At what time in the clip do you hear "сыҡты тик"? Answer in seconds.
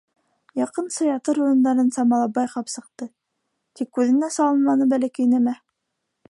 2.77-3.93